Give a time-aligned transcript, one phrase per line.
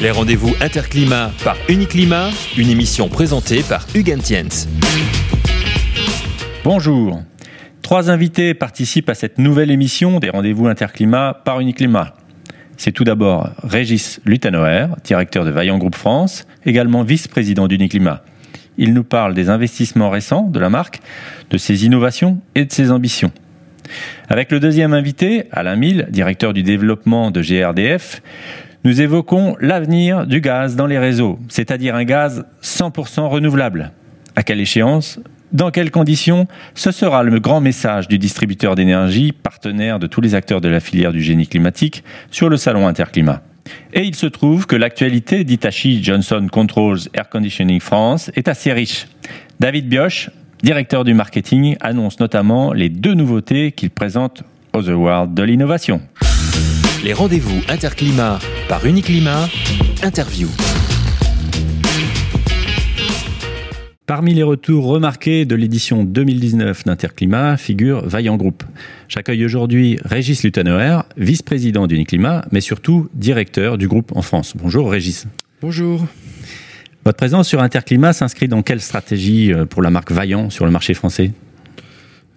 [0.00, 4.48] Les rendez-vous Interclimat par Uniclimat, une émission présentée par Hugues Tiens.
[6.64, 7.22] Bonjour.
[7.82, 12.14] Trois invités participent à cette nouvelle émission des rendez-vous Interclimat par Uniclimat.
[12.78, 18.22] C'est tout d'abord Régis Lutanoer, directeur de Vaillant Groupe France, également vice-président d'Uniclimat.
[18.78, 21.00] Il nous parle des investissements récents de la marque,
[21.50, 23.32] de ses innovations et de ses ambitions.
[24.30, 28.22] Avec le deuxième invité, Alain Mille, directeur du développement de GRDF,
[28.84, 33.92] nous évoquons l'avenir du gaz dans les réseaux, c'est-à-dire un gaz 100% renouvelable.
[34.36, 35.20] À quelle échéance?
[35.52, 36.46] Dans quelles conditions?
[36.74, 40.80] Ce sera le grand message du distributeur d'énergie, partenaire de tous les acteurs de la
[40.80, 43.42] filière du génie climatique, sur le salon Interclimat.
[43.92, 49.08] Et il se trouve que l'actualité d'Itachi Johnson Controls Air Conditioning France est assez riche.
[49.58, 50.30] David Bioche,
[50.62, 54.42] directeur du marketing, annonce notamment les deux nouveautés qu'il présente
[54.72, 56.00] aux World de l'innovation.
[57.02, 59.48] Les rendez-vous Interclimat par Uniclimat,
[60.02, 60.48] interview.
[64.04, 68.64] Parmi les retours remarqués de l'édition 2019 d'Interclimat figure Vaillant Group.
[69.08, 74.52] J'accueille aujourd'hui Régis Lutanoer, vice-président d'Uniclimat, mais surtout directeur du groupe en France.
[74.54, 75.26] Bonjour Régis.
[75.62, 76.04] Bonjour.
[77.06, 80.70] Votre présence sur Interclimat s'inscrit dans quelle stratégie euh, pour la marque Vaillant sur le
[80.70, 81.32] marché français?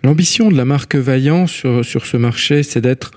[0.03, 3.11] L'ambition de la marque Vaillant sur, sur ce marché, c'est d'être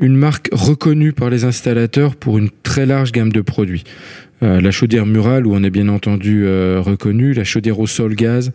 [0.00, 3.84] une marque reconnue par les installateurs pour une très large gamme de produits.
[4.42, 8.14] Euh, la chaudière murale, où on est bien entendu euh, reconnu, la chaudière au sol
[8.14, 8.52] gaz,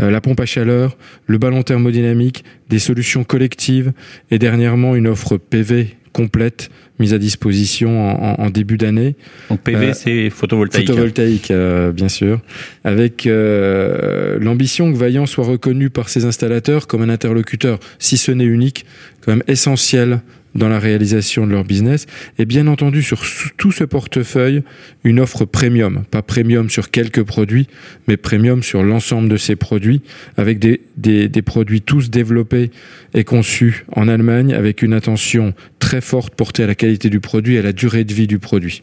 [0.00, 3.92] euh, la pompe à chaleur, le ballon thermodynamique, des solutions collectives
[4.30, 9.16] et dernièrement une offre PV complète mise à disposition en, en, début d'année.
[9.50, 10.86] Donc PV, c'est photovoltaïque.
[10.86, 11.52] Photovoltaïque,
[11.92, 12.40] bien sûr.
[12.84, 18.44] Avec l'ambition que Vaillant soit reconnu par ses installateurs comme un interlocuteur, si ce n'est
[18.44, 18.86] unique,
[19.22, 20.20] quand même essentiel
[20.54, 22.06] dans la réalisation de leur business.
[22.38, 23.22] Et bien entendu, sur
[23.56, 24.62] tout ce portefeuille,
[25.04, 26.04] une offre premium.
[26.10, 27.66] Pas premium sur quelques produits,
[28.08, 30.02] mais premium sur l'ensemble de ces produits,
[30.36, 32.70] avec des, produits tous développés
[33.14, 37.56] et conçus en Allemagne, avec une attention très forte portée à la qualité du produit
[37.56, 38.82] et à la durée de vie du produit.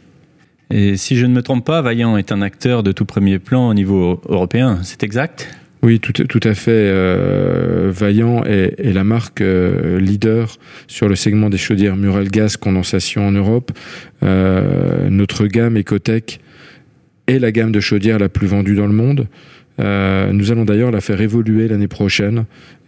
[0.69, 3.68] Et si je ne me trompe pas, Vaillant est un acteur de tout premier plan
[3.68, 5.50] au niveau européen, c'est exact?
[5.84, 6.72] Oui, tout, tout à fait.
[6.72, 12.56] Euh, Vaillant est, est, la marque euh, leader sur le segment des chaudières murales gaz
[12.56, 13.72] condensation en Europe.
[14.22, 16.40] Euh, notre gamme Ecotech
[17.25, 19.28] est la gamme de chaudières la plus vendue dans le monde.
[19.80, 22.46] Nous allons d'ailleurs la faire évoluer l'année prochaine.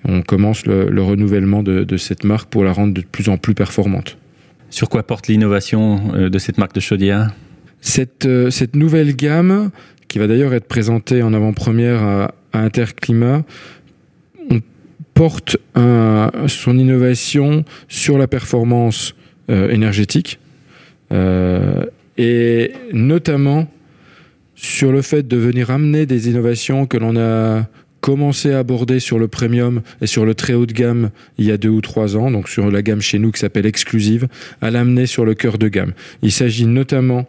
[0.07, 3.37] On commence le, le renouvellement de, de, cette marque pour la rendre de plus en
[3.37, 4.19] plus performante.
[4.69, 7.31] Sur quoi porte l'innovation de cette marque de chaudière?
[7.81, 9.71] Cette, cette nouvelle gamme,
[10.07, 13.43] qui va d'ailleurs être présentée en avant-première à, à Interclimat,
[14.49, 14.59] on
[15.13, 19.15] porte son innovation sur la performance
[19.49, 20.39] euh, énergétique
[21.11, 21.83] euh,
[22.17, 23.67] et notamment
[24.55, 27.67] sur le fait de venir amener des innovations que l'on a
[28.03, 31.51] commencé à aborder sur le premium et sur le très haut de gamme il y
[31.51, 34.27] a deux ou trois ans, donc sur la gamme chez nous qui s'appelle Exclusive,
[34.61, 35.93] à l'amener sur le cœur de gamme.
[36.21, 37.25] Il s'agit notamment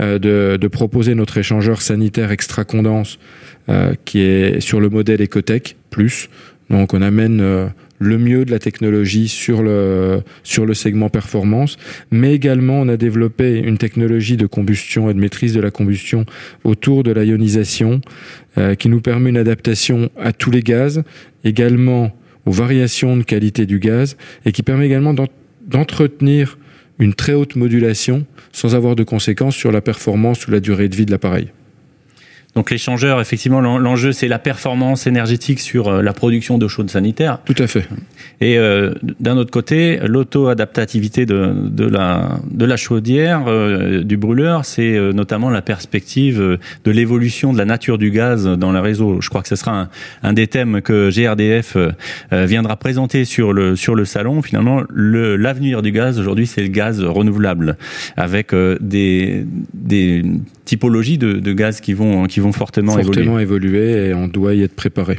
[0.00, 0.18] euh,
[0.58, 3.18] de, proposer notre échangeur sanitaire extra condense
[3.70, 6.28] euh, qui est sur le modèle Ecotech plus.
[6.68, 7.66] Donc on amène euh,
[7.98, 11.76] le mieux de la technologie sur le, sur le segment performance,
[12.10, 16.24] mais également on a développé une technologie de combustion et de maîtrise de la combustion
[16.64, 18.00] autour de l'ionisation
[18.56, 21.02] euh, qui nous permet une adaptation à tous les gaz,
[21.44, 22.16] également
[22.46, 25.14] aux variations de qualité du gaz et qui permet également
[25.66, 26.58] d'entretenir
[26.98, 30.96] une très haute modulation sans avoir de conséquences sur la performance ou la durée de
[30.96, 31.48] vie de l'appareil.
[32.58, 37.38] Donc l'échangeur, effectivement, l'enjeu c'est la performance énergétique sur euh, la production d'eau chaude sanitaire.
[37.44, 37.88] Tout à fait.
[38.40, 44.64] Et euh, d'un autre côté, l'auto-adaptativité de, de, la, de la chaudière, euh, du brûleur,
[44.64, 48.80] c'est euh, notamment la perspective euh, de l'évolution de la nature du gaz dans le
[48.80, 49.20] réseau.
[49.20, 49.88] Je crois que ce sera un,
[50.24, 51.76] un des thèmes que GRDF
[52.32, 54.42] viendra présenter sur le, sur le salon.
[54.42, 57.76] Finalement, l'avenir du gaz aujourd'hui, c'est le gaz renouvelable,
[58.16, 59.44] avec des,
[59.74, 60.24] des
[60.68, 63.72] typologies de, de gaz qui vont, qui vont fortement, fortement évoluer.
[63.72, 65.18] évoluer et on doit y être préparé.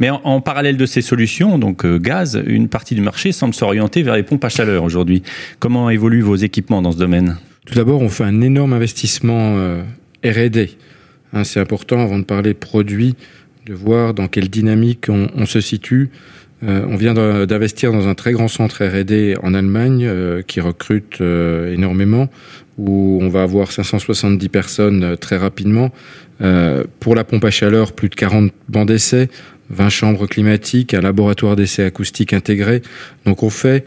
[0.00, 3.54] Mais en, en, parallèle de ces solutions, donc euh, gaz, une partie du marché semble
[3.54, 5.22] s'orienter vers les pompes à chaleur aujourd'hui.
[5.58, 7.36] Comment évoluent vos équipements dans ce domaine?
[7.66, 9.82] Tout d'abord, on fait un énorme investissement euh,
[10.24, 10.70] R&D.
[11.32, 13.14] Hein, C'est important avant de parler produits,
[13.66, 16.10] de voir dans quelle dynamique on, on se situe.
[16.64, 21.20] Euh, on vient d'investir dans un très grand centre R&D en Allemagne euh, qui recrute
[21.20, 22.30] euh, énormément,
[22.78, 25.90] où on va avoir 570 personnes très rapidement.
[27.00, 29.28] pour la pompe à chaleur, plus de 40 bancs d'essai.
[29.70, 32.82] 20 chambres climatiques, un laboratoire d'essai acoustique intégré.
[33.24, 33.84] Donc on fait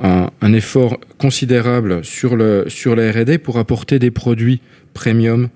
[0.00, 4.60] un, effort considérable sur, le, sur la R&D pour apporter des produits
[4.94, 5.48] premium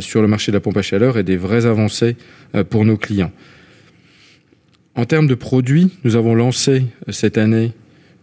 [0.00, 2.16] sur le marché de la pompe à chaleur et des vraies avancées
[2.70, 3.32] pour nos clients.
[4.98, 7.72] En termes de produits, nous avons lancé euh, cette année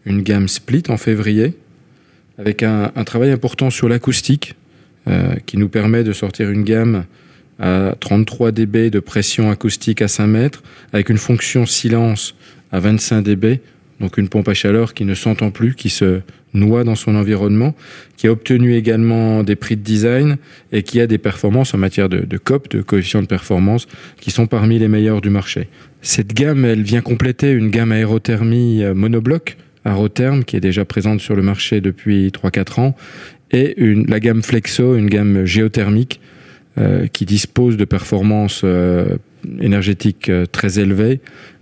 [0.04, 1.54] une gamme split en février
[2.38, 4.56] avec un, travail important sur l'acoustique
[5.46, 7.06] qui nous permet de sortir une gamme
[7.60, 12.36] à 33 dB de pression acoustique à 5 mètres avec une fonction silence
[12.72, 13.62] à 25 dB
[14.00, 16.22] donc une pompe à chaleur qui ne s'entend plus, qui se
[16.56, 17.76] noie dans son environnement,
[18.18, 20.38] qui a obtenu également des prix de design
[20.72, 23.88] et qui a des performances en matière de, COP, de coefficient de performance,
[24.20, 25.68] qui sont parmi les meilleurs du marché.
[26.02, 31.20] Cette gamme, elle vient compléter une gamme aérothermie euh, monobloc, Aerotherm, qui est déjà présente
[31.20, 32.96] sur le marché depuis 3-4 ans,
[33.52, 36.20] et la gamme Flexo, une gamme géothermique,
[36.78, 39.18] euh, qui dispose de performances euh,
[39.62, 41.22] énergétiques très élevées,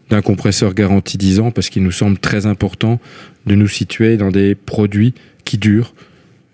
[0.09, 2.99] d'un compresseur garanti 10 ans parce qu'il nous semble très important
[3.45, 5.13] de nous situer dans des produits
[5.45, 5.93] qui durent.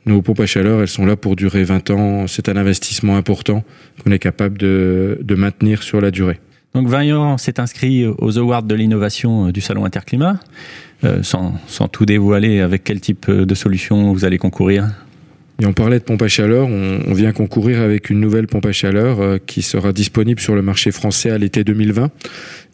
[0.06, 2.28] Nos pompes à chaleur, elles sont là pour durer 20 ans.
[2.28, 3.64] C'est un investissement important
[4.04, 6.40] qu'on est capable de, de, maintenir sur la durée.
[6.74, 10.40] Donc Vaillant s'est inscrit aux Awards de l'innovation du Salon Interclimat.
[11.06, 14.90] Euh, sans, sans tout dévoiler, avec quel type de solution vous allez concourir?
[15.60, 18.72] Et on parlait de pompe à chaleur, on, vient concourir avec une nouvelle pompe à
[18.72, 22.12] chaleur euh, qui sera disponible sur le marché français à l'été 2020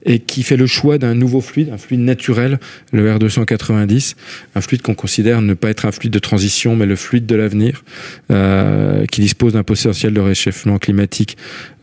[0.06, 2.60] et qui fait le choix d'un nouveau fluide, un fluide naturel,
[2.94, 4.16] le R290,
[4.54, 7.36] un fluide qu'on considère ne pas être un fluide de transition, mais le fluide de
[7.36, 7.84] l'avenir,
[8.30, 11.38] euh, qui dispose d'un potentiel de réchauffement climatique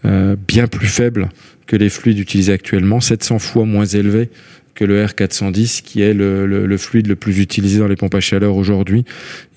[0.05, 1.31] euh, bien plus faible
[1.67, 4.31] que les fluides utilisés actuellement, 700 fois moins élevé
[4.75, 8.15] que le R410, qui est le, le, le, fluide le plus utilisé dans les pompes
[8.15, 9.05] à chaleur aujourd'hui,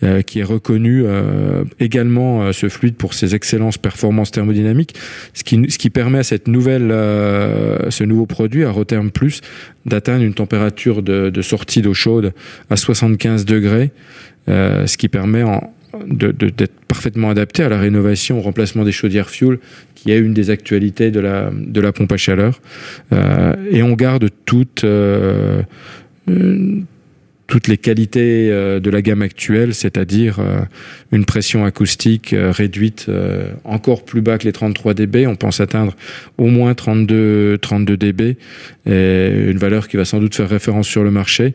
[0.03, 4.95] euh, qui est reconnu euh, également euh, ce fluide pour ses excellentes performances thermodynamiques,
[5.33, 9.41] ce qui, ce qui permet à cette nouvelle, euh, ce nouveau produit, à Roterm Plus,
[9.85, 12.33] d'atteindre une température de, de sortie d'eau chaude
[12.69, 13.91] à 75 degrés,
[14.47, 15.74] ce qui permet en,
[16.07, 19.59] d'être de, parfaitement adapté à la rénovation, au remplacement des chaudières fuel,
[19.95, 22.61] qui est une des actualités de la, de la pompe à chaleur.
[23.13, 25.61] Euh, et on garde toute, euh,
[27.47, 30.61] toutes les qualités euh, de la gamme actuelle, c'est-à-dire euh,
[31.11, 33.09] une pression acoustique euh, réduite
[33.63, 35.27] encore plus bas que les 33 dB.
[35.27, 35.95] On pense atteindre
[36.37, 38.37] au moins 32, 32 dB,
[38.87, 41.53] et une valeur qui va sans doute faire référence sur le marché.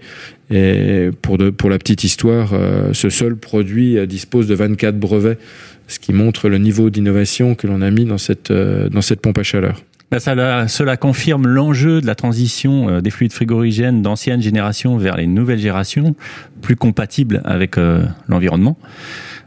[0.51, 2.53] Et pour, de, pour la petite histoire,
[2.93, 5.39] ce seul produit dispose de 24 brevets,
[5.87, 9.39] ce qui montre le niveau d'innovation que l'on a mis dans cette, dans cette pompe
[9.39, 9.81] à chaleur.
[10.11, 15.29] Bah, cela confirme l'enjeu de la transition euh, des fluides frigorigènes d'anciennes générations vers les
[15.29, 16.17] nouvelles générations,
[16.63, 18.77] plus compatibles avec euh, l'environnement.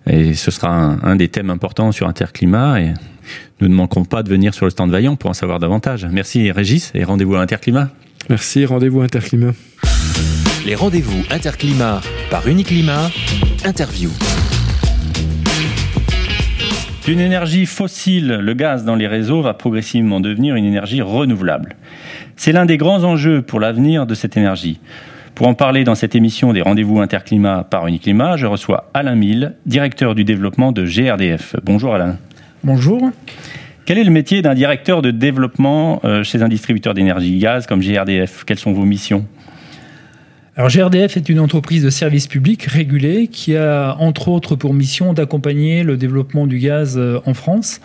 [0.08, 0.70] Et ce sera
[1.04, 2.82] un, des thèmes importants sur Interclimat.
[2.82, 2.94] Et
[3.60, 6.08] nous ne manquerons pas de venir sur le stand Vaillant pour en savoir davantage.
[6.10, 7.90] Merci Régis et rendez-vous à Interclimat.
[8.30, 9.54] Merci, rendez-vous à Interclimat.
[10.66, 12.00] Les rendez-vous Interclimat
[12.30, 13.10] par Uniclimat,
[13.66, 14.10] interview.
[17.06, 21.76] D'une énergie fossile, le gaz dans les réseaux va progressivement devenir une énergie renouvelable.
[22.38, 24.80] C'est l'un des grands enjeux pour l'avenir de cette énergie.
[25.36, 29.56] Pour en parler dans cette émission des rendez-vous interclimat par Uniclimat, je reçois Alain Mille,
[29.66, 31.58] directeur du développement de GRDF.
[31.66, 32.16] Bonjour Alain.
[32.64, 33.12] Bonjour.
[33.86, 37.82] Quel est le métier d'un directeur de développement euh, chez un distributeur d'énergie gaz comme
[37.82, 39.26] GRDF Quelles sont vos missions?
[40.56, 45.12] Alors GRDF est une entreprise de service public régulée qui a entre autres pour mission
[45.14, 47.82] d'accompagner le développement du gaz euh, en France.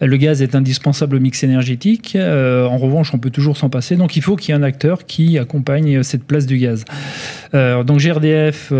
[0.00, 2.16] Le gaz est indispensable au mix énergétique.
[2.16, 3.94] Euh, en revanche, on peut toujours s'en passer.
[3.94, 6.84] Donc il faut qu'il y ait un acteur qui accompagne cette place du gaz.
[7.54, 8.72] Euh, donc GRDF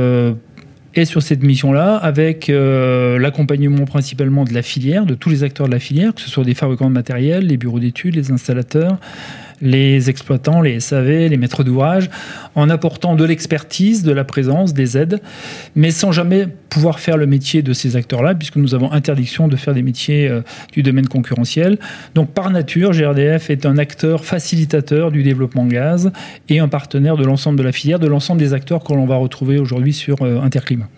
[0.97, 5.73] est sur cette mission-là, avec l'accompagnement principalement de la filière, de tous les acteurs de
[5.73, 8.99] la filière, que ce soit des fabricants de matériel, les bureaux d'études, les installateurs,
[9.61, 12.11] les exploitants, les SAV, les maîtres d'ouvrage,
[12.55, 15.21] en apportant de l'expertise, de la présence, des aides,
[15.75, 19.57] mais sans jamais pouvoir faire le métier de ces acteurs-là, puisque nous avons interdiction de
[19.57, 21.79] faire des métiers euh, du domaine concurrentiel.
[22.15, 26.13] Donc par nature, GRDF est un acteur facilitateur du développement gaz
[26.49, 29.17] et un partenaire de l'ensemble de la filière, de l'ensemble des acteurs que l'on va
[29.17, 30.89] retrouver aujourd'hui sur euh, Interclimat.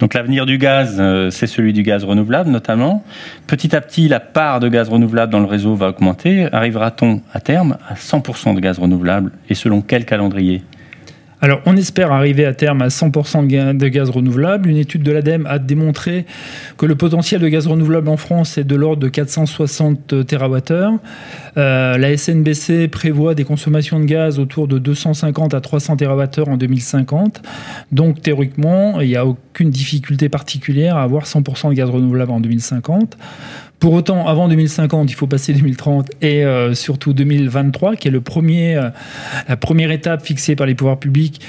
[0.00, 3.04] Donc l'avenir du gaz, euh, c'est celui du gaz renouvelable notamment.
[3.46, 6.48] Petit à petit, la part de gaz renouvelable dans le réseau va augmenter.
[6.52, 9.32] Arrivera-t-on à terme à 100% de gaz renouvelable?
[9.48, 10.62] Et selon quel calendrier?
[11.44, 14.66] Alors, on espère arriver à terme à 100% de gaz renouvelable.
[14.66, 16.24] Une étude de l'ADEME a démontré
[16.78, 21.00] que le potentiel de gaz renouvelable en France est de l'ordre de 460 TWh.
[21.58, 26.56] Euh, la SNBC prévoit des consommations de gaz autour de 250 à 300 TWh en
[26.56, 27.42] 2050.
[27.92, 32.40] Donc, théoriquement, il n'y a aucune difficulté particulière à avoir 100% de gaz renouvelable en
[32.40, 33.18] 2050.
[33.80, 38.22] Pour autant, avant 2050, il faut passer 2030 et euh, surtout 2023, qui est le
[38.22, 38.88] premier, euh,
[39.46, 41.40] la première étape fixée par les pouvoirs publics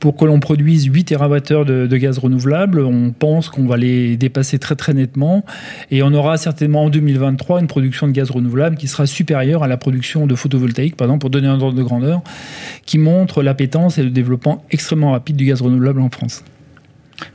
[0.00, 2.80] pour que l'on produise 8 TWh de, gaz renouvelable.
[2.80, 5.44] On pense qu'on va les dépasser très très nettement
[5.90, 9.68] et on aura certainement en 2023 une production de gaz renouvelable qui sera supérieure à
[9.68, 12.22] la production de photovoltaïque, par exemple, pour donner un ordre de grandeur,
[12.86, 16.42] qui montre l'appétence et le développement extrêmement rapide du gaz renouvelable en France.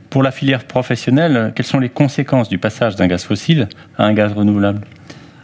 [0.08, 4.12] Pour la filière professionnelle, quelles sont les conséquences du passage d'un gaz fossile à un
[4.12, 4.80] gaz renouvelable?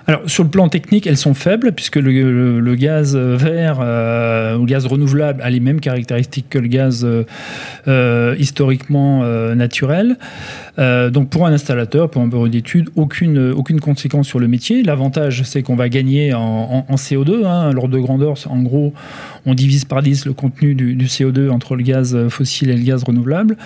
[0.09, 4.67] Alors, sur le plan technique, elles sont faibles, puisque le, gaz vert euh, ou le
[4.67, 7.25] gaz renouvelable a les mêmes caractéristiques que le gaz euh,
[7.89, 9.25] euh, historiquement
[9.57, 10.17] naturel.
[10.79, 14.85] donc, pour un installateur, pour un bureau d'études, aucune, aucune conséquence sur le métier.
[14.85, 17.45] L'avantage, c'est qu'on va gagner en, CO2.
[17.45, 18.93] Hein, l'ordre de grandeur, en gros,
[19.45, 22.85] on divise par 10 le contenu du, du CO2 entre le gaz fossile et le
[22.85, 23.57] gaz renouvelable.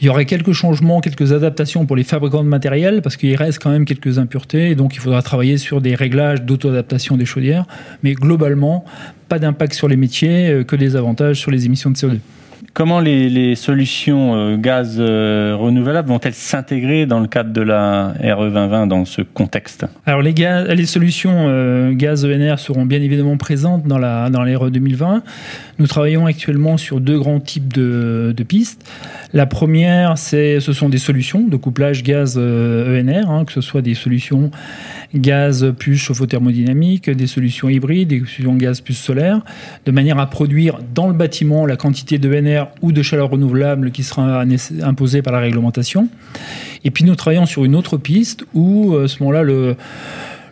[0.00, 3.62] Il y aurait quelques changements, quelques adaptations pour les fabricants de matériel, parce qu'il reste
[3.62, 7.66] quand même quelques impuretés, et donc il faudra travailler sur des réglages d'auto-adaptation des chaudières.
[8.02, 8.84] Mais globalement,
[9.28, 12.18] pas d'impact sur les métiers, euh, que des avantages sur les émissions de CO2.
[12.74, 18.44] Comment les, solutions euh, gaz euh, renouvelables vont-elles s'intégrer dans le cadre de la RE
[18.48, 19.86] 2020 dans ce contexte?
[20.06, 24.70] Alors les, gaz, les solutions gaz ENR seront bien évidemment présentes dans la dans l'RE
[24.70, 25.22] 2020.
[25.78, 28.88] Nous travaillons actuellement sur deux grands types de, de pistes.
[29.34, 33.62] La première, c'est, ce sont des solutions de couplage gaz ENR, e hein, que ce
[33.62, 34.50] soit des solutions
[35.14, 39.40] gaz plus chauffe-eau thermodynamique, des solutions hybrides, des solutions gaz plus solaire,
[39.86, 44.02] de manière à produire dans le bâtiment la quantité d'ENR ou de chaleur renouvelable qui
[44.02, 44.44] sera
[44.82, 46.08] imposée par la réglementation.
[46.84, 49.76] Et puis nous travaillons sur une autre piste où, à ce moment-là, le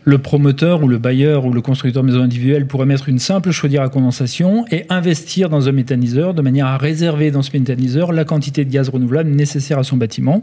[0.05, 3.51] le promoteur ou le bailleur ou le constructeur de maison individuelle pourrait mettre une simple
[3.51, 8.13] chaudière à condensation et investir dans un méthaniseur de manière à réserver dans ce méthaniseur
[8.13, 10.43] la quantité de gaz renouvelable nécessaire à son bâtiment.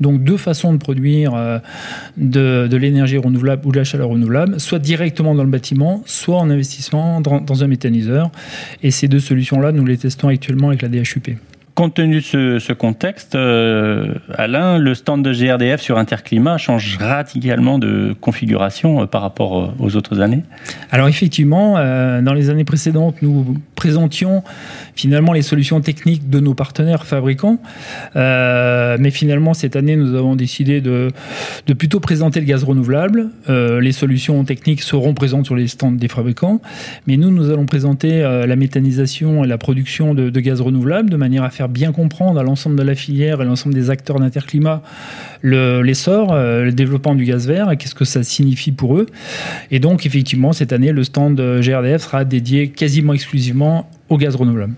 [0.00, 1.58] Donc deux façons de produire euh,
[2.16, 6.50] de, l'énergie renouvelable ou de la chaleur renouvelable, soit directement dans le bâtiment, soit en
[6.50, 8.30] investissement dans, dans un méthaniseur.
[8.82, 11.36] Et ces deux solutions-là, nous les testons actuellement avec la DHUP.
[11.74, 17.78] Compte tenu de ce, contexte, euh, Alain, le stand de GRDF sur Interclimat change radicalement
[17.78, 20.42] de configuration euh, par rapport euh, aux autres années
[20.90, 24.42] Alors effectivement, dans les années précédentes, nous présentions
[24.94, 27.58] finalement les solutions techniques de nos partenaires fabricants.
[28.14, 31.10] mais finalement, cette année, nous avons décidé de,
[31.78, 33.30] plutôt présenter le gaz renouvelable.
[33.48, 36.60] les solutions techniques seront présentes sur les stands des fabricants.
[37.06, 41.42] Mais nous, nous allons présenter la méthanisation et la production de gaz renouvelable de manière
[41.42, 44.82] à faire bien comprendre à l'ensemble de la filière et l'ensemble des acteurs d'interclimat
[45.42, 49.06] l'essor, euh, le, développement du gaz vert et qu'est-ce que ça signifie pour eux.
[49.70, 54.74] Et donc, effectivement, cette année, le stand GRDF sera dédié quasiment exclusivement au gaz renouvelable.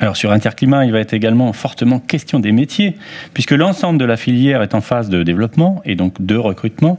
[0.00, 2.96] Alors sur Interclimat, il va être également fortement question des métiers,
[3.32, 6.98] puisque l'ensemble de la filière est en phase de développement et donc de recrutement,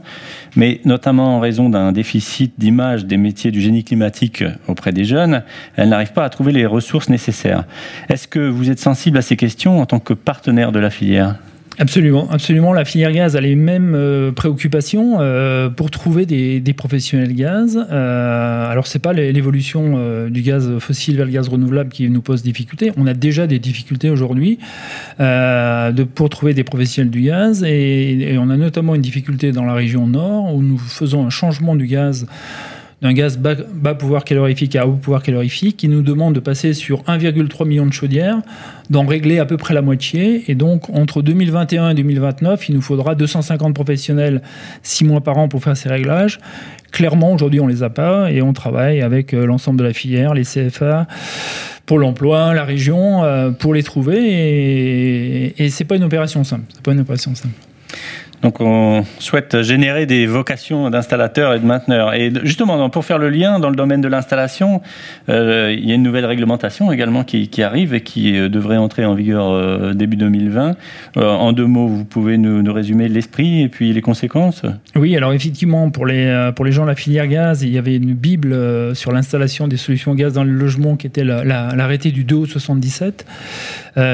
[0.56, 5.42] mais notamment en raison d'un déficit d'image des métiers du génie climatique auprès des jeunes,
[5.76, 7.64] elle n'arrive pas à trouver les ressources nécessaires.
[8.08, 11.36] Est-ce que vous êtes sensible à ces questions en tant que partenaire de la filière?
[11.78, 12.72] Absolument, absolument.
[12.72, 17.78] La filière gaz a les mêmes euh, préoccupations euh, pour trouver des, professionnels gaz.
[17.90, 22.22] Euh, alors c'est pas l'évolution euh, du gaz fossile vers le gaz renouvelable qui nous
[22.22, 22.92] pose difficulté.
[22.96, 24.58] On a déjà des difficultés aujourd'hui
[26.14, 29.74] pour trouver des professionnels du gaz et, et on a notamment une difficulté dans la
[29.74, 32.26] région nord où nous faisons un changement du gaz
[33.02, 37.02] d'un gaz bas, pouvoir calorifique à haut pouvoir calorifique qui nous demande de passer sur
[37.02, 38.40] 1,3 million de chaudières,
[38.88, 40.50] d'en régler à peu près la moitié.
[40.50, 44.40] Et donc, entre 2021 et 2029, il nous faudra 250 professionnels
[44.82, 46.38] 6 mois par an pour faire ces réglages.
[46.90, 50.32] Clairement, aujourd'hui, on les a pas et on travaille avec euh, l'ensemble de la filière,
[50.32, 51.06] les CFA
[51.84, 54.18] pour l'emploi, la région, euh, pour les trouver.
[54.18, 56.64] Et, et c'est pas une opération simple.
[56.72, 57.54] C'est pas une opération simple.
[58.46, 62.14] Donc on souhaite générer des vocations d'installateurs et de mainteneurs.
[62.14, 64.82] Et justement, pour faire le lien dans le domaine de l'installation,
[65.28, 69.04] euh, il y a une nouvelle réglementation également qui, arrive et qui euh, devrait entrer
[69.04, 70.76] en vigueur euh, début 2020.
[71.16, 74.62] en deux mots, vous pouvez nous, résumer l'esprit et puis les conséquences?
[74.94, 77.96] Oui, alors effectivement, pour les, pour les gens de la filière gaz, il y avait
[77.96, 82.36] une bible sur l'installation des solutions gaz dans le logement qui était l'arrêté du 2
[82.36, 83.26] août 77,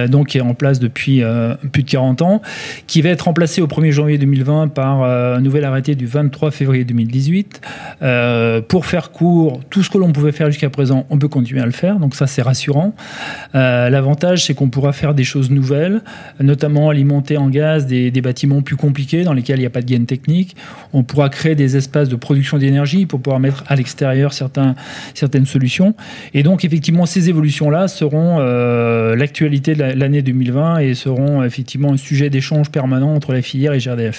[0.09, 1.23] donc qui est en place depuis
[1.71, 2.41] plus de 40 ans,
[2.87, 6.53] qui va être remplacé au 1er janvier 2020 par euh, un nouvel arrêté du 23
[6.53, 7.61] février 2018.
[8.03, 11.61] Euh, pour faire court, tout ce que l'on pouvait faire jusqu'à présent, on peut continuer
[11.61, 12.95] à le faire, donc ça c'est rassurant.
[13.57, 16.03] Euh, l'avantage c'est qu'on pourra faire des choses nouvelles,
[16.41, 19.87] notamment alimenter en gaz des, bâtiments plus compliqués dans lesquels il n'y a pas de
[19.87, 20.55] gain technique.
[20.93, 25.97] On pourra créer des espaces de production d'énergie pour pouvoir mettre à l'extérieur certaines solutions.
[26.33, 28.39] Et donc effectivement ces évolutions-là seront
[29.17, 33.79] l'actualité de l'année 2020 et seront effectivement un sujet d'échange permanent entre la filière et
[33.79, 34.12] GRDF.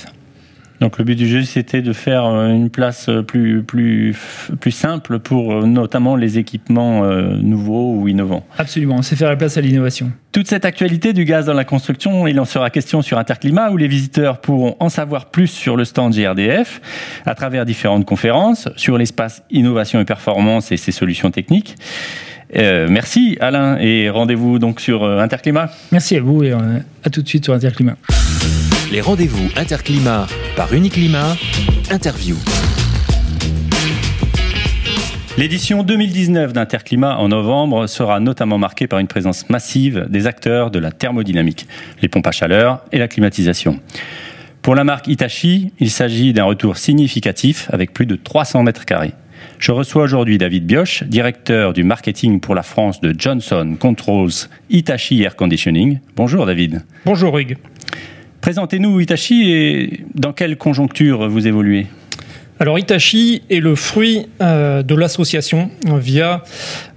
[0.83, 4.17] Donc le but du jeu, c'était de faire euh, une place euh, plus, plus,
[4.59, 7.05] plus simple pour euh, notamment les équipements
[7.41, 8.45] nouveaux ou innovants.
[8.57, 10.11] Absolument, c'est faire la place à l'innovation.
[10.33, 13.77] Toute cette actualité du gaz dans la construction, il en sera question sur Interclimat où
[13.77, 16.81] les visiteurs pourront en savoir plus sur le stand GRDF
[17.25, 21.75] à travers différentes conférences sur l'espace innovation et performance et ses solutions techniques.
[22.53, 25.69] merci Alain et rendez-vous donc sur Interclimat.
[25.91, 27.95] Merci à vous et à tout de suite sur Interclimat.
[28.93, 31.35] Les rendez-vous Interclimat par Uniclimat,
[31.89, 32.35] interview.
[35.35, 40.77] L'édition 2019 d'Interclimat en novembre sera notamment marquée par une présence massive des acteurs de
[40.77, 41.65] la thermodynamique,
[42.03, 43.79] les pompes à chaleur et la climatisation.
[44.61, 49.13] Pour la marque Hitachi, il s'agit d'un retour significatif avec plus de 300 mètres carrés.
[49.57, 55.23] Je reçois aujourd'hui David Bioche, directeur du marketing pour la France de Johnson Controls Hitachi
[55.23, 55.97] Air Conditioning.
[56.15, 56.83] Bonjour David.
[57.07, 57.57] Bonjour Hugues.
[58.43, 61.87] Présentez-nous Itachi et dans quelle conjoncture vous évoluez.
[62.59, 66.43] Alors Itachi est le fruit euh, de l'association via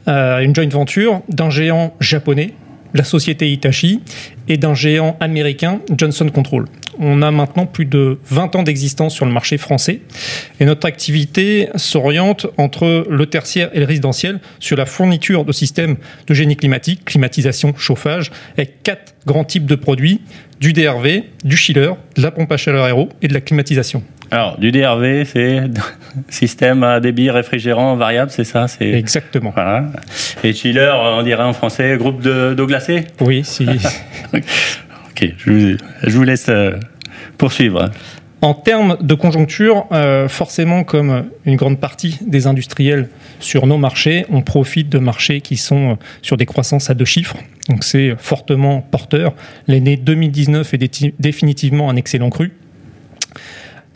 [0.09, 2.55] euh, une joint venture d'un géant japonais,
[2.97, 4.01] la société Itachi,
[4.49, 6.67] et d'un géant américain, Johnson Control.
[6.99, 10.01] On a maintenant plus de 20 ans d'existence sur le marché français
[10.61, 15.97] et notre activité s'oriente entre le tertiaire et le résidentiel sur la fourniture de systèmes
[16.27, 20.23] de génie climatique, climatisation, chauffage, avec quatre grands types de produits
[20.59, 24.03] du DRV, du chiller, de la pompe à chaleur aéro et de la climatisation.
[24.31, 25.61] Alors, du DRV, c'est
[26.29, 28.91] système à débit réfrigérant variable, c'est ça c'est...
[28.91, 29.51] Exactement.
[29.55, 29.87] Voilà.
[30.45, 33.05] Et chiller, on dirait en français, groupe d'eau glacée?
[33.21, 33.67] Oui, si.
[34.35, 36.73] ok, je vous, je vous laisse euh,
[37.39, 37.91] poursuivre.
[38.43, 43.09] En termes de conjoncture, euh, forcément, comme une grande partie des industriels
[43.41, 47.07] sur nos marchés, on profite de marchés qui sont euh, sur des croissances à deux
[47.07, 47.37] chiffres.
[47.69, 49.33] Donc c'est fortement porteur.
[49.69, 52.53] L'année 2019 est définitivement un excellent cru.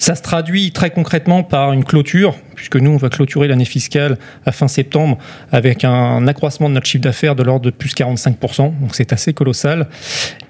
[0.00, 4.16] Ça se traduit très concrètement par une clôture, puisque nous, on va clôturer l'année fiscale
[4.46, 5.18] à fin septembre
[5.52, 9.34] avec un accroissement de notre chiffre d'affaires de l'ordre de plus 45%, donc c'est assez
[9.34, 9.88] colossal.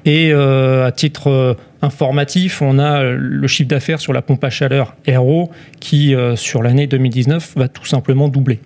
[0.05, 4.51] Et euh, à titre euh, informatif, on a le chiffre d'affaires sur la pompe à
[4.51, 8.61] chaleur RO qui, euh, sur l'année 2019, va tout simplement doubler.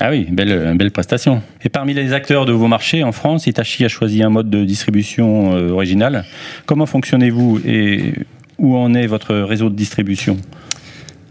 [0.00, 1.40] Ah oui, belle, belle prestation.
[1.62, 4.64] Et parmi les acteurs de vos marchés en France, Hitachi a choisi un mode de
[4.64, 6.24] distribution original.
[6.66, 8.14] Comment fonctionnez-vous et
[8.58, 10.36] où en est votre réseau de distribution?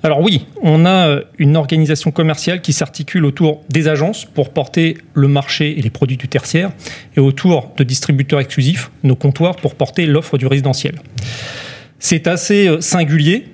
[0.03, 4.97] Alors oui, on a euh, une organisation commerciale qui s'articule autour des agences pour porter
[5.13, 6.71] le marché et les produits du tertiaire
[7.15, 10.95] et autour de distributeurs exclusifs, nos comptoirs pour porter l'offre du résidentiel.
[11.99, 13.45] C'est assez euh, singulier,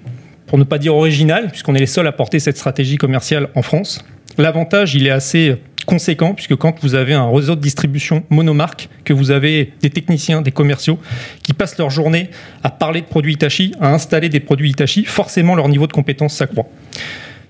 [0.46, 3.62] pour ne pas dire original, puisqu'on est les seuls à porter cette stratégie commerciale en
[3.62, 4.04] France.
[4.38, 5.56] L'avantage, il est assez
[5.86, 10.42] conséquent, puisque quand vous avez un réseau de distribution monomarque, que vous avez des techniciens,
[10.42, 11.00] des commerciaux
[11.44, 12.30] qui passent leur journée
[12.64, 16.36] à parler de produits Itachi, à installer des produits Itachi, forcément leur niveau de compétence
[16.36, 16.68] s'accroît.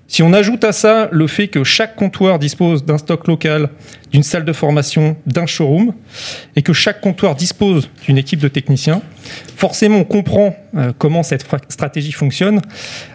[0.06, 3.70] Si on ajoute à ça le fait que chaque comptoir dispose d'un stock local,
[4.12, 5.94] d'une salle de formation, d'un showroom,
[6.56, 9.00] et que chaque comptoir dispose d'une équipe de techniciens,
[9.56, 12.60] forcément on comprend euh, comment cette stratégie fonctionne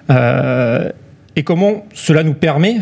[0.10, 0.90] euh,
[1.36, 2.78] et comment cela nous permet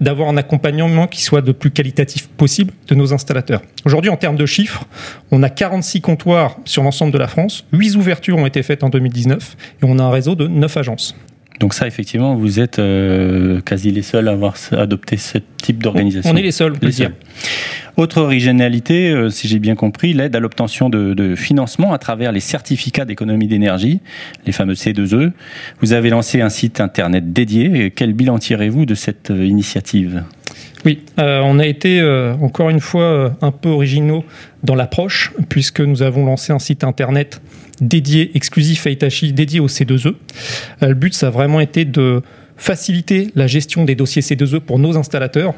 [0.00, 3.62] d'avoir un accompagnement qui soit le plus qualitatif possible de nos installateurs.
[3.84, 4.84] Aujourd'hui, en termes de chiffres,
[5.30, 8.88] on a 46 comptoirs sur l'ensemble de la France, 8 ouvertures ont été faites en
[8.88, 11.14] 2019 et on a un réseau de 9 agences.
[11.60, 16.30] Donc ça, effectivement, vous êtes euh, quasi les seuls à avoir adopté ce type d'organisation.
[16.30, 17.10] On est les seuls, on peut dire.
[17.96, 22.40] Autre originalité, euh, si j'ai bien compris, l'aide à l'obtention de, financement à travers les
[22.40, 24.00] certificats d'économie d'énergie,
[24.46, 25.32] les fameux C2E.
[25.80, 27.90] Vous avez lancé un site internet dédié.
[27.90, 30.22] Quel bilan tirez-vous de cette euh, initiative?
[30.84, 32.02] Oui, on a été
[32.40, 34.24] encore une fois un peu originaux
[34.62, 37.40] dans l'approche, puisque nous avons lancé un site internet
[37.80, 40.08] dédié, exclusif à Itachi, dédié au C2E.
[40.08, 40.14] Euh,
[40.88, 42.22] le but, ça a vraiment été de
[42.56, 45.54] faciliter la gestion des dossiers C2E pour nos installateurs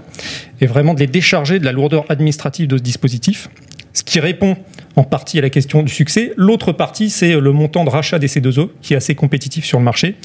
[0.60, 3.48] et vraiment de les décharger de la lourdeur administrative de ce dispositif,
[3.94, 4.56] ce qui répond
[4.96, 6.32] en partie à la question du succès.
[6.36, 9.84] L'autre partie, c'est le montant de rachat des C2E, qui est assez compétitif sur le
[9.84, 10.16] marché,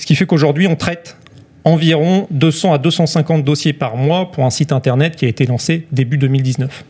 [0.00, 1.16] ce qui fait qu'aujourd'hui, on traite
[1.68, 5.86] environ 200 à 250 dossiers par mois pour un site internet qui a été lancé
[5.92, 6.84] début 2019.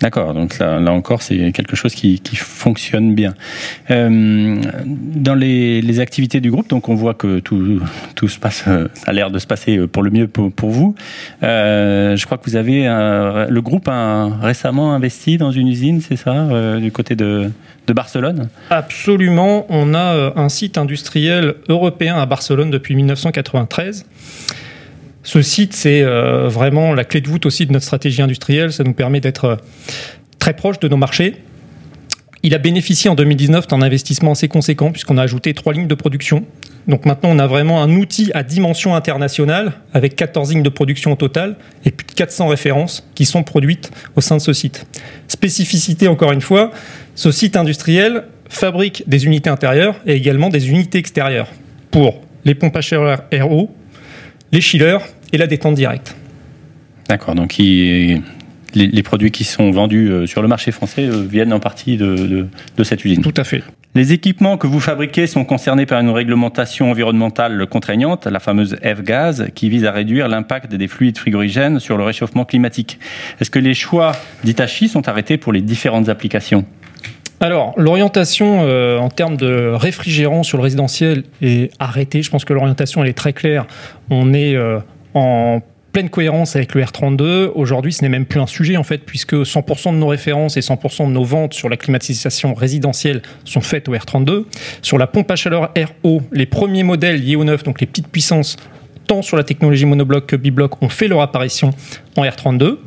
[0.00, 3.34] D'accord, donc là, là encore, c'est quelque chose qui, fonctionne bien.
[3.90, 7.80] Euh, dans les, activités du groupe, donc on voit que tout,
[8.14, 10.94] tout se passe, ça a l'air de se passer pour le mieux pour, vous.
[11.42, 16.16] Euh, je crois que vous avez, le groupe a récemment investi dans une usine, c'est
[16.16, 17.50] ça, euh, du côté de,
[17.86, 18.48] de Barcelone?
[18.70, 24.06] Absolument, on a euh, un site industriel européen à Barcelone depuis 1993.
[25.26, 28.72] Ce site, c'est euh, vraiment la clé de voûte aussi de notre stratégie industrielle.
[28.72, 29.56] Ça nous permet d'être euh,
[30.38, 31.34] très proche de nos marchés.
[32.44, 35.94] Il a bénéficié en 2019 d'un investissement assez conséquent puisqu'on a ajouté trois lignes de
[35.96, 36.44] production.
[36.86, 41.14] Donc maintenant, on a vraiment un outil à dimension internationale avec 14 lignes de production
[41.14, 44.86] au total et plus de 400 références qui sont produites au sein de ce site.
[45.26, 46.70] Spécificité encore une fois,
[47.16, 51.48] ce site industriel fabrique des unités intérieures et également des unités extérieures
[51.90, 53.74] pour les pompes à chaleur RO,
[54.52, 54.98] les chillers
[55.32, 56.16] et la détente directe.
[57.08, 58.22] D'accord, donc il
[58.76, 62.46] les, produits qui sont vendus euh, sur le marché français euh, viennent en partie de,
[62.82, 63.22] cette usine.
[63.22, 63.62] Tout à fait.
[63.94, 69.48] Les équipements que vous fabriquez sont concernés par une réglementation environnementale contraignante, la fameuse F-Gaz,
[69.54, 72.98] qui vise à réduire l'impact des fluides frigorigènes sur le réchauffement climatique.
[73.40, 74.12] Est-ce que les choix
[74.44, 76.66] d'Itachi sont arrêtés pour les différentes applications?
[77.40, 82.22] Alors, l'orientation euh, en termes de réfrigérant sur le résidentiel est arrêtée.
[82.22, 83.66] Je pense que l'orientation, elle est très claire.
[84.08, 84.56] On est
[85.14, 85.60] en
[85.96, 87.52] pleine cohérence avec le R32.
[87.54, 90.60] Aujourd'hui, ce n'est même plus un sujet en fait, puisque 100% de nos références et
[90.60, 94.44] 100% de nos ventes sur la climatisation résidentielle sont faites au R32.
[94.82, 95.70] Sur la pompe à chaleur
[96.04, 98.58] RO, les premiers modèles liés au neuf, donc les petites puissances,
[99.06, 101.70] tant sur la technologie monobloc que bibloc, ont fait leur apparition
[102.16, 102.78] en R32.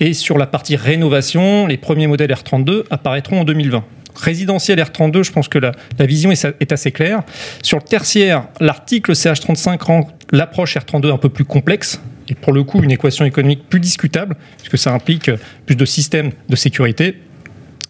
[0.00, 5.32] Et sur la partie rénovation, les premiers modèles R32 apparaîtront en 2020 résidentiel R32, je
[5.32, 7.22] pense que la, vision est, assez claire.
[7.62, 12.62] Sur le tertiaire, l'article CH35 rend l'approche R32 un peu plus complexe, et pour le
[12.62, 15.30] coup une équation économique plus discutable, puisque ça implique
[15.66, 17.16] plus de systèmes de sécurité.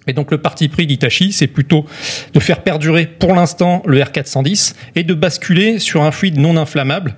[0.07, 1.87] Et donc le parti pris d'Itachi, c'est plutôt
[2.33, 7.15] de faire perdurer pour l'instant le R410 et de basculer sur un fluide non inflammable,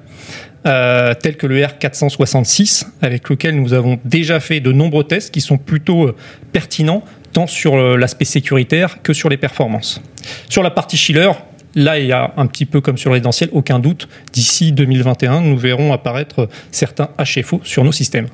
[0.67, 5.41] euh, tel que le R466, avec lequel nous avons déjà fait de nombreux tests qui
[5.41, 6.17] sont plutôt euh,
[6.53, 10.01] pertinents, tant sur euh, l'aspect sécuritaire que sur les performances.
[10.49, 11.33] Sur la partie chiller,
[11.77, 14.09] Là, il y a un petit peu comme sur résidentiel, aucun doute.
[14.33, 18.29] D'ici 2021, nous verrons apparaître certains HFO sur nos systèmes.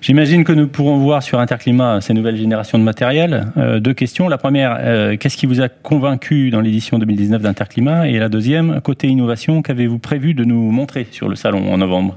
[0.00, 3.46] J'imagine que nous pourrons voir sur Interclimat ces nouvelles générations de matériel.
[3.56, 4.28] Euh, deux questions.
[4.28, 8.80] La première, euh, qu'est-ce qui vous a convaincu dans l'édition 2019 d'Interclimat Et la deuxième,
[8.80, 12.14] côté innovation, qu'avez-vous prévu de nous montrer sur le salon en novembre?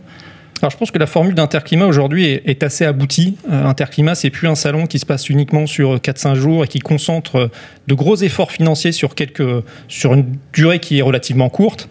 [0.61, 3.37] Alors je pense que la formule d'Interclimat aujourd'hui est, assez aboutie.
[3.51, 6.79] Euh, Interclimat, c'est plus un salon qui se passe uniquement sur 4-5 jours et qui
[6.79, 7.51] concentre
[7.87, 9.13] de gros efforts financiers sur,
[10.13, 11.89] une durée qui est relativement courte.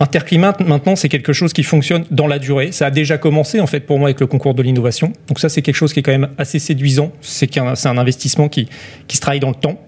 [0.00, 2.72] Interclimat, maintenant, c'est quelque chose qui fonctionne dans la durée.
[2.72, 5.12] Ça a déjà commencé, en fait, pour moi, avec le concours de l'innovation.
[5.28, 7.12] Donc ça, c'est quelque chose qui est quand même assez séduisant.
[7.20, 8.68] C'est un, un, investissement qui,
[9.06, 9.80] qui se travaille dans le temps.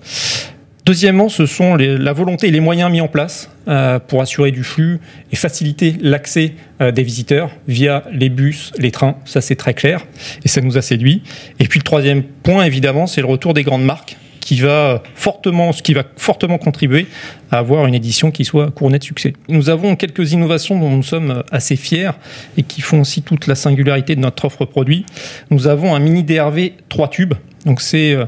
[0.87, 4.63] Deuxièmement, ce sont la volonté et les moyens mis en place euh, pour assurer du
[4.63, 5.01] flux
[5.33, 9.17] et faciliter l'accès euh, des visiteurs via les bus, les trains.
[9.25, 10.07] Ça, c'est très clair
[10.45, 11.25] et ça nous a séduit.
[11.59, 15.73] Et puis le troisième point, évidemment, c'est le retour des grandes marques qui va fortement,
[15.73, 17.09] ce qui va fortement contribuer
[17.51, 19.33] à avoir une édition qui soit couronnée de succès.
[19.49, 22.13] Nous avons quelques innovations dont nous sommes assez fiers
[22.57, 25.05] et qui font aussi toute la singularité de notre offre produit.
[25.51, 27.35] Nous avons un mini DRV 3 tubes.
[27.65, 28.27] Donc c'est euh,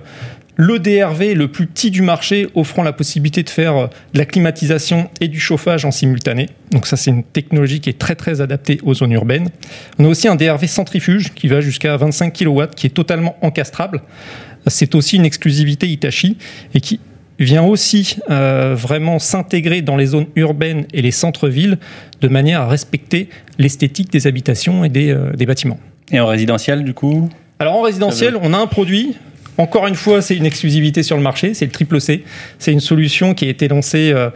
[0.56, 4.24] le DRV le plus petit du marché, offrant la possibilité de faire euh, de la
[4.24, 6.48] climatisation et du chauffage en simultané.
[6.72, 9.50] Donc ça, c'est une technologie qui est très très adaptée aux zones urbaines.
[10.00, 14.02] On a aussi un DRV centrifuge qui va jusqu'à 25 kW, qui est totalement encastrable.
[14.66, 16.36] C'est aussi une exclusivité Hitachi
[16.74, 17.00] et qui
[17.38, 21.78] vient aussi euh, vraiment s'intégrer dans les zones urbaines et les centres-villes
[22.20, 25.78] de manière à respecter l'esthétique des habitations et des, euh, des bâtiments.
[26.10, 27.28] Et en résidentiel, du coup?
[27.60, 29.16] Alors en résidentiel, on a un produit
[29.58, 32.22] encore une fois, c'est une exclusivité sur le marché, c'est le triple C.
[32.60, 34.30] C'est une solution qui a été lancée euh,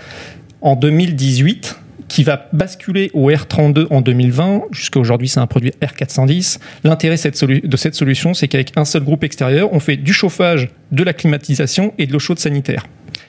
[0.61, 1.79] en 2018
[2.13, 4.65] qui va basculer au R32 en 2020.
[4.71, 6.59] Jusqu'à aujourd'hui, c'est un produit R410.
[6.85, 11.03] L'intérêt de cette solution, c'est qu'avec un seul groupe extérieur, on fait du chauffage, de
[11.05, 12.85] la climatisation et de l'eau chaude sanitaire.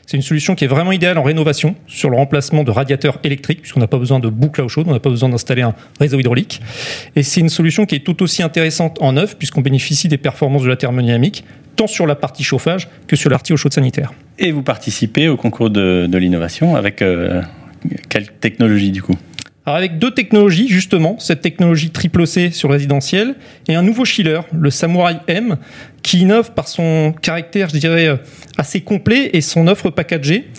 [0.06, 3.62] C'est une solution qui est vraiment idéale en rénovation sur le remplacement de radiateurs électriques,
[3.62, 5.76] puisqu'on n'a pas besoin de boucle à eau chaude, on n'a pas besoin d'installer un
[6.02, 6.60] réseau hydraulique.
[7.16, 10.64] Et c'est une solution qui est tout aussi intéressante en neuf, puisqu'on bénéficie des performances
[10.64, 11.46] de la thermodynamique,
[11.78, 14.12] tant sur la partie chauffage que sur la partie eau chaude sanitaire.
[14.40, 17.42] Et vous participez au concours de, l'innovation avec euh,
[18.10, 19.18] quelle technologie du coup
[19.66, 23.36] alors avec deux technologies, justement, cette technologie triple C sur résidentiel
[23.70, 25.56] et un nouveau chiller, le Samurai M,
[26.02, 28.18] qui innove par son caractère, je dirais, euh,
[28.58, 30.50] assez complet et son offre packagée.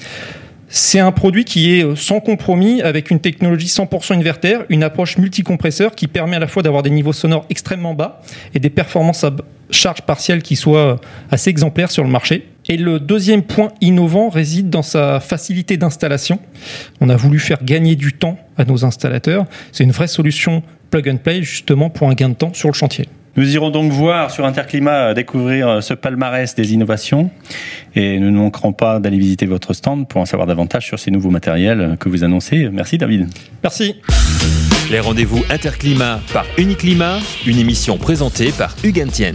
[0.69, 5.19] C'est un produit qui est euh, sans compromis avec une technologie 100% inverter, une approche
[5.19, 8.23] multicompresseur qui permet à la fois d'avoir des niveaux sonores extrêmement bas
[8.55, 9.37] et des performances à
[9.71, 10.99] charge partielle qui soient
[11.31, 12.47] assez exemplaires sur le marché.
[12.67, 16.39] Et le deuxième point innovant réside dans sa facilité d'installation.
[17.01, 19.45] On a voulu faire gagner du temps à nos installateurs.
[19.73, 22.75] C'est une vraie solution plug and play justement pour un gain de temps sur le
[22.75, 23.09] chantier.
[23.37, 27.31] Nous irons donc voir sur Interclimat découvrir ce palmarès des innovations
[27.97, 31.11] et nous ne manquerons pas d'aller visiter votre stand pour en savoir davantage sur ces
[31.11, 32.69] nouveaux matériels que vous annoncez.
[32.73, 33.27] Merci David.
[33.63, 33.97] Merci.
[34.91, 39.33] Les rendez-vous Interclimat par Uniclimat, une émission présentée par Hugues Tiens.